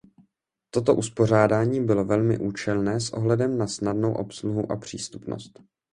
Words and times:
Toto 0.69 0.95
uspořádání 0.95 1.85
bylo 1.85 2.05
velmi 2.05 2.37
účelné 2.39 2.99
s 2.99 3.09
ohledem 3.09 3.57
na 3.57 3.67
snadnou 3.67 4.13
obsluhu 4.13 4.71
a 4.71 4.75
přístupnost. 4.75 5.59